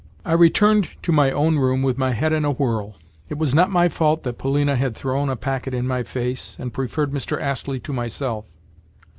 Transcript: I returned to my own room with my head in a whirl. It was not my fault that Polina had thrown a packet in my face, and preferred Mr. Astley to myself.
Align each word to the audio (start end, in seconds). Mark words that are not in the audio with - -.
I 0.25 0.33
returned 0.33 0.87
to 1.03 1.11
my 1.11 1.29
own 1.29 1.59
room 1.59 1.83
with 1.83 1.95
my 1.99 2.09
head 2.13 2.33
in 2.33 2.43
a 2.43 2.49
whirl. 2.49 2.95
It 3.29 3.37
was 3.37 3.53
not 3.53 3.69
my 3.69 3.87
fault 3.87 4.23
that 4.23 4.39
Polina 4.39 4.75
had 4.75 4.95
thrown 4.95 5.29
a 5.29 5.35
packet 5.35 5.75
in 5.75 5.85
my 5.87 6.01
face, 6.01 6.57
and 6.59 6.73
preferred 6.73 7.11
Mr. 7.11 7.39
Astley 7.39 7.79
to 7.81 7.93
myself. 7.93 8.45